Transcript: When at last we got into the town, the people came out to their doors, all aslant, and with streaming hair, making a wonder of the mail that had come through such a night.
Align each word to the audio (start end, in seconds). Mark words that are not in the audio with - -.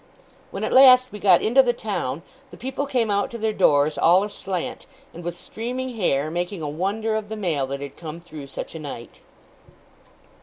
When 0.49 0.63
at 0.63 0.73
last 0.73 1.11
we 1.11 1.19
got 1.19 1.43
into 1.43 1.61
the 1.61 1.73
town, 1.73 2.23
the 2.49 2.57
people 2.57 2.87
came 2.87 3.11
out 3.11 3.29
to 3.29 3.37
their 3.37 3.53
doors, 3.53 3.99
all 3.99 4.23
aslant, 4.23 4.87
and 5.13 5.23
with 5.23 5.35
streaming 5.35 5.95
hair, 5.95 6.31
making 6.31 6.63
a 6.63 6.67
wonder 6.67 7.15
of 7.15 7.29
the 7.29 7.37
mail 7.37 7.67
that 7.67 7.81
had 7.81 7.97
come 7.97 8.19
through 8.19 8.47
such 8.47 8.73
a 8.73 8.79
night. 8.79 9.19